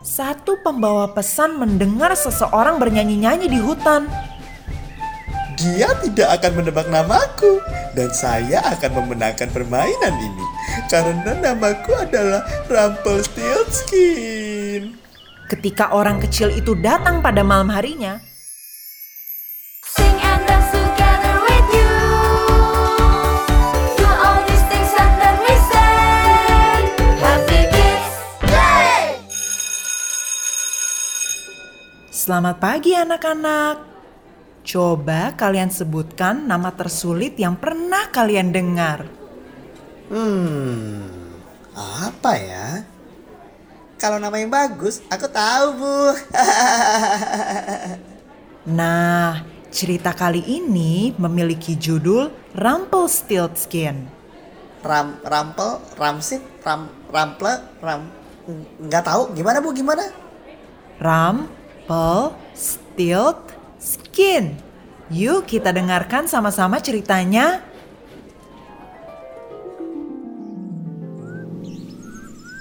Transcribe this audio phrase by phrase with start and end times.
[0.00, 4.08] Satu pembawa pesan mendengar seseorang bernyanyi-nyanyi di hutan.
[5.60, 7.60] Dia tidak akan menebak namaku
[7.92, 10.46] dan saya akan memenangkan permainan ini
[10.88, 12.40] karena namaku adalah
[12.72, 14.96] Rumpelstiltskin.
[15.52, 18.24] Ketika orang kecil itu datang pada malam harinya,
[32.20, 33.80] Selamat pagi anak-anak.
[34.60, 39.08] Coba kalian sebutkan nama tersulit yang pernah kalian dengar.
[40.12, 41.00] Hmm,
[41.72, 42.84] apa ya?
[43.96, 45.96] Kalau nama yang bagus, aku tahu, Bu.
[48.68, 49.40] Nah,
[49.72, 53.96] cerita kali ini memiliki judul Rumpelstiltskin.
[54.84, 58.12] Ram, rampel, ramsit, ram, rample, ram,
[58.76, 59.32] nggak tahu.
[59.32, 59.72] Gimana, Bu?
[59.72, 60.04] Gimana?
[61.90, 64.54] Rumpelstiltskin.
[65.10, 67.66] Yuk kita dengarkan sama-sama ceritanya.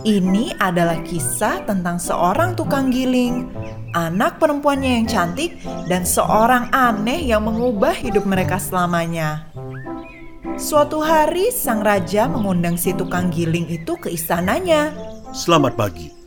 [0.00, 3.52] Ini adalah kisah tentang seorang tukang giling,
[3.92, 5.60] anak perempuannya yang cantik,
[5.92, 9.44] dan seorang aneh yang mengubah hidup mereka selamanya.
[10.56, 14.88] Suatu hari, sang raja mengundang si tukang giling itu ke istananya.
[15.36, 16.19] Selamat pagi.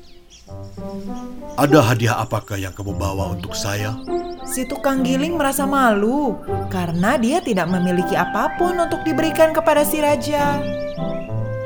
[1.53, 3.93] Ada hadiah apakah yang kamu bawa untuk saya?
[4.49, 6.33] Si tukang giling merasa malu
[6.73, 10.57] karena dia tidak memiliki apa pun untuk diberikan kepada si raja.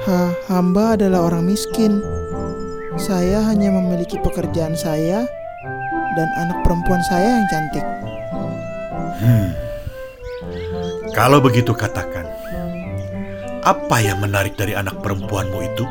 [0.04, 0.20] Ha,
[0.52, 2.04] hamba adalah orang miskin.
[3.00, 5.24] Saya hanya memiliki pekerjaan saya
[6.20, 7.86] dan anak perempuan saya yang cantik.
[11.16, 12.28] Kalau begitu katakan,
[13.64, 15.88] apa yang menarik dari anak perempuanmu itu?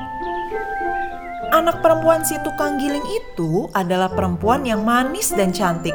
[1.54, 5.94] Anak perempuan si tukang giling itu adalah perempuan yang manis dan cantik.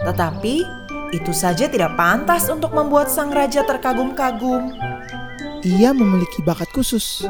[0.00, 0.64] Tetapi
[1.12, 4.72] itu saja tidak pantas untuk membuat sang raja terkagum-kagum.
[5.66, 7.26] Ia memiliki bakat khusus.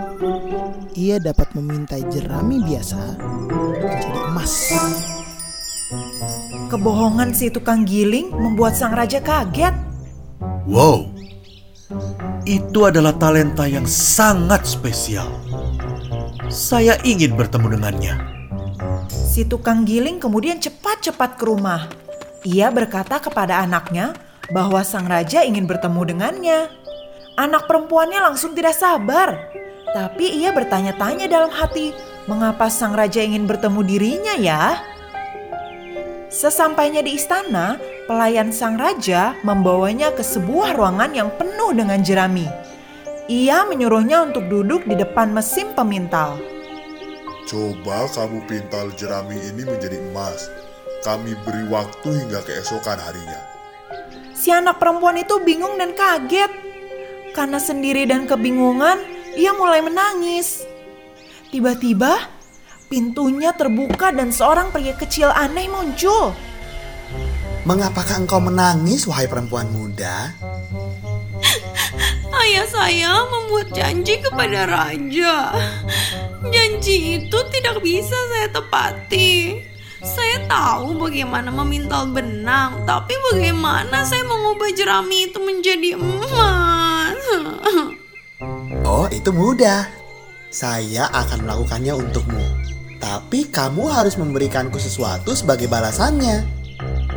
[0.92, 3.16] Ia dapat memintai jerami biasa
[3.48, 4.54] menjadi emas.
[6.66, 9.72] Kebohongan si tukang giling membuat sang raja kaget.
[10.66, 11.06] Wow,
[12.42, 15.30] itu adalah talenta yang sangat spesial.
[16.56, 18.14] Saya ingin bertemu dengannya.
[19.12, 21.84] Si tukang giling kemudian cepat-cepat ke rumah.
[22.48, 24.16] Ia berkata kepada anaknya
[24.48, 26.72] bahwa sang raja ingin bertemu dengannya.
[27.36, 29.52] Anak perempuannya langsung tidak sabar.
[29.92, 31.92] Tapi ia bertanya-tanya dalam hati,
[32.24, 34.80] mengapa sang raja ingin bertemu dirinya ya?
[36.32, 37.76] Sesampainya di istana,
[38.08, 42.48] pelayan sang raja membawanya ke sebuah ruangan yang penuh dengan jerami.
[43.26, 46.38] Ia menyuruhnya untuk duduk di depan mesin pemintal.
[47.50, 50.46] Coba kamu pintal jerami ini menjadi emas.
[51.02, 53.42] Kami beri waktu hingga keesokan harinya.
[54.30, 56.54] Si anak perempuan itu bingung dan kaget.
[57.34, 59.02] Karena sendiri dan kebingungan,
[59.34, 60.62] ia mulai menangis.
[61.50, 62.30] Tiba-tiba,
[62.86, 66.30] pintunya terbuka dan seorang pria kecil aneh muncul.
[67.66, 70.30] Mengapakah engkau menangis, wahai perempuan muda?
[72.46, 75.50] Ayah saya membuat janji kepada raja.
[76.46, 79.58] Janji itu tidak bisa saya tepati.
[80.06, 87.18] Saya tahu bagaimana memintal benang, tapi bagaimana saya mengubah jerami itu menjadi emas?
[88.86, 89.90] Oh, itu mudah.
[90.46, 92.46] Saya akan melakukannya untukmu.
[93.02, 96.46] Tapi kamu harus memberikanku sesuatu sebagai balasannya.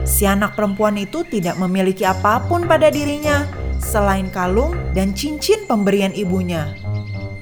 [0.10, 6.14] Si anak perempuan itu tidak memiliki apa pun pada dirinya selain kalung dan cincin pemberian
[6.14, 6.76] ibunya.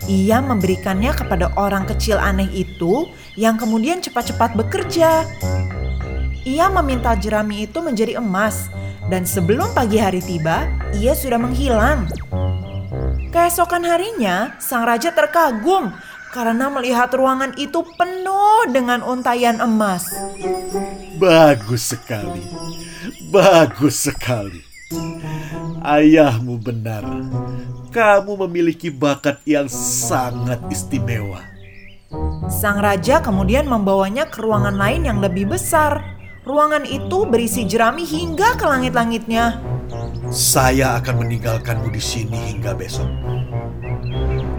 [0.08, 5.28] Ia memberikannya kepada orang kecil aneh itu yang kemudian cepat-cepat bekerja.
[6.48, 8.72] Ia meminta jerami itu menjadi emas
[9.08, 12.08] dan sebelum pagi hari tiba, ia sudah menghilang.
[13.32, 15.92] Keesokan harinya, sang raja terkagum
[16.36, 20.12] karena melihat ruangan itu penuh dengan untayan emas.
[21.16, 22.44] Bagus sekali.
[23.32, 24.67] Bagus sekali.
[25.88, 27.00] Ayahmu benar.
[27.96, 31.40] Kamu memiliki bakat yang sangat istimewa.
[32.52, 36.04] Sang raja kemudian membawanya ke ruangan lain yang lebih besar.
[36.44, 39.64] Ruangan itu berisi jerami hingga ke langit-langitnya.
[40.28, 43.08] Saya akan meninggalkanmu di sini hingga besok.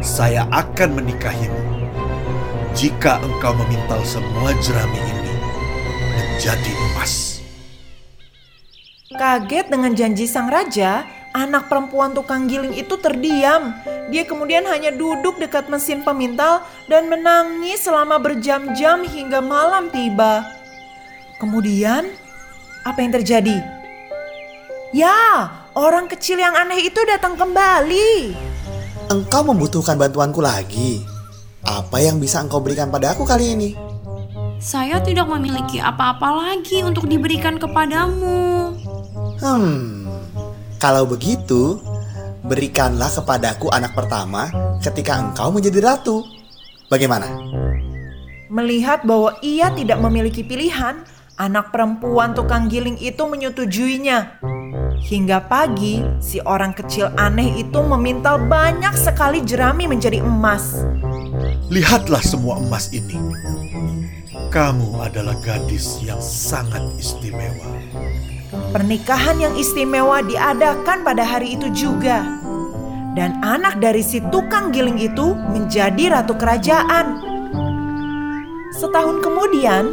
[0.00, 1.92] Saya akan menikahimu
[2.72, 5.32] jika engkau memintal semua jerami ini
[6.16, 7.44] menjadi emas.
[9.08, 13.70] Kaget dengan janji sang raja, anak perempuan tukang giling itu terdiam.
[14.11, 20.43] Dia kemudian hanya duduk dekat mesin pemintal dan menangis selama berjam-jam hingga malam tiba.
[21.38, 22.11] Kemudian,
[22.82, 23.62] apa yang terjadi?
[24.90, 25.46] Ya,
[25.79, 28.35] orang kecil yang aneh itu datang kembali.
[29.06, 31.06] Engkau membutuhkan bantuanku lagi.
[31.62, 33.70] Apa yang bisa engkau berikan padaku kali ini?
[34.58, 38.75] Saya tidak memiliki apa-apa lagi untuk diberikan kepadamu.
[39.38, 40.07] Hmm,
[40.78, 41.82] kalau begitu,
[42.46, 44.46] berikanlah kepadaku anak pertama
[44.78, 46.22] ketika engkau menjadi ratu.
[46.86, 47.26] Bagaimana?
[48.48, 51.02] Melihat bahwa ia tidak memiliki pilihan,
[51.36, 54.40] anak perempuan tukang giling itu menyetujuinya.
[54.98, 60.86] Hingga pagi, si orang kecil aneh itu memintal banyak sekali jerami menjadi emas.
[61.69, 63.19] Lihatlah semua emas ini.
[64.48, 67.69] Kamu adalah gadis yang sangat istimewa.
[68.69, 72.20] Pernikahan yang istimewa diadakan pada hari itu juga.
[73.17, 77.17] Dan anak dari si tukang giling itu menjadi ratu kerajaan.
[78.76, 79.88] Setahun kemudian,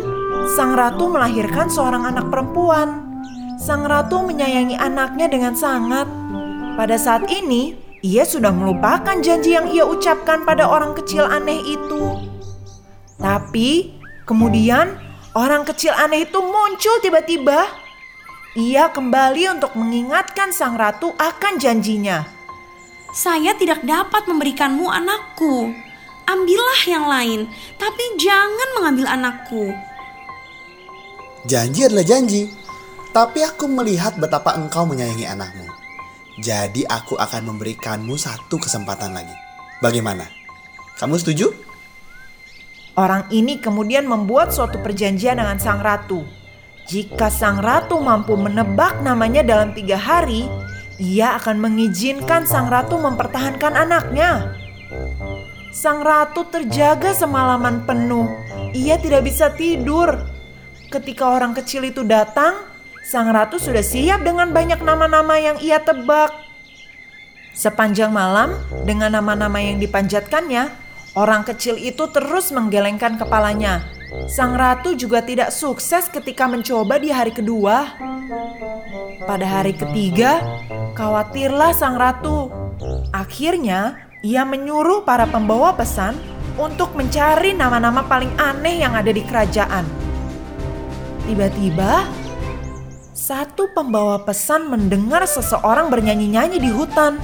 [0.59, 3.07] sang ratu melahirkan seorang anak perempuan.
[3.55, 6.05] Sang ratu menyayangi anaknya dengan sangat.
[6.75, 12.27] Pada saat ini, ia sudah melupakan janji yang ia ucapkan pada orang kecil aneh itu.
[13.15, 13.95] Tapi
[14.27, 14.99] kemudian
[15.31, 17.84] orang kecil aneh itu muncul tiba-tiba.
[18.55, 22.23] Ia kembali untuk mengingatkan sang ratu akan janjinya.
[23.11, 25.75] Saya tidak dapat memberikanmu anakku.
[26.23, 29.75] Ambillah yang lain, tapi jangan mengambil anakku.
[31.43, 32.47] Janji adalah janji,
[33.11, 35.67] tapi aku melihat betapa engkau menyayangi anakmu.
[36.39, 39.35] Jadi aku akan memberikanmu satu kesempatan lagi.
[39.83, 40.31] Bagaimana?
[40.95, 41.51] Kamu setuju?
[42.95, 46.44] Orang ini kemudian membuat suatu perjanjian dengan sang ratu.
[46.85, 50.45] Jika sang ratu mampu menebak namanya dalam tiga hari,
[51.01, 54.53] ia akan mengizinkan sang ratu mempertahankan anaknya.
[55.73, 58.29] Sang ratu terjaga semalaman penuh.
[58.77, 60.29] Ia tidak bisa tidur.
[60.93, 62.69] Ketika orang kecil itu datang,
[63.01, 66.31] sang ratu sudah siap dengan banyak nama-nama yang ia tebak.
[67.57, 70.69] Sepanjang malam, dengan nama-nama yang dipanjatkannya,
[71.17, 73.94] orang kecil itu terus menggelengkan kepalanya.
[74.23, 77.93] Sang ratu juga tidak sukses ketika mencoba di hari kedua.
[79.27, 80.41] Pada hari ketiga,
[80.95, 82.47] khawatirlah sang ratu.
[83.11, 86.15] Akhirnya, ia menyuruh para pembawa pesan
[86.55, 89.85] untuk mencari nama-nama paling aneh yang ada di kerajaan.
[91.29, 92.07] Tiba-tiba,
[93.13, 97.19] satu pembawa pesan mendengar seseorang bernyanyi-nyanyi di hutan.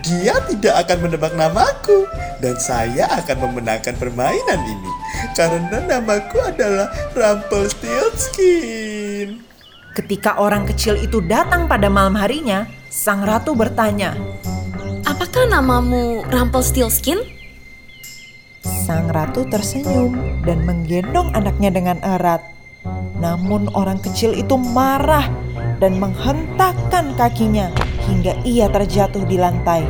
[0.00, 2.08] Dia tidak akan menebak namaku
[2.40, 4.99] dan saya akan memenangkan permainan ini
[5.36, 9.44] karena namaku adalah Rumpelstiltskin.
[9.90, 14.14] Ketika orang kecil itu datang pada malam harinya, sang ratu bertanya.
[15.02, 17.18] Apakah namamu Rumpelstiltskin?
[18.62, 20.14] Sang ratu tersenyum
[20.46, 22.60] dan menggendong anaknya dengan erat.
[23.20, 25.28] Namun orang kecil itu marah
[25.80, 27.68] dan menghentakkan kakinya
[28.08, 29.84] hingga ia terjatuh di lantai.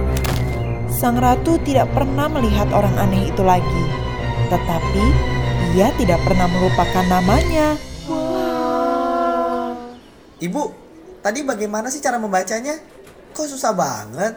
[0.90, 3.82] Sang ratu tidak pernah melihat orang aneh itu lagi,
[4.50, 5.06] tetapi
[5.78, 7.78] ia tidak pernah melupakan namanya.
[10.42, 10.74] Ibu,
[11.22, 12.74] tadi bagaimana sih cara membacanya?
[13.30, 14.34] Kok susah banget?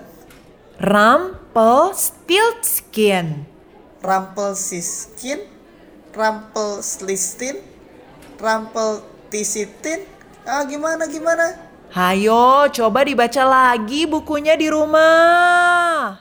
[0.77, 3.50] Rumpelstiltskin.
[4.04, 5.48] Rumpelstiltskin,
[6.12, 7.55] Rumpelstiltskin,
[8.38, 10.03] Rumpeltisitin.
[10.43, 11.55] Ah, gimana gimana?
[11.96, 16.20] Hayo, coba dibaca lagi bukunya di rumah.